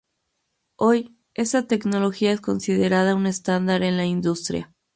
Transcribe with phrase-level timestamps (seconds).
[0.77, 4.73] Hoy, esta tecnología es considerada un estándar en la industria.